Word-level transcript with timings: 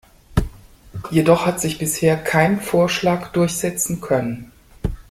Jedoch 1.11 1.45
hat 1.45 1.61
sich 1.61 1.77
bisher 1.77 2.17
kein 2.17 2.59
Vorschlag 2.59 3.27
durchsetzen 3.33 4.01
können. 4.01 4.51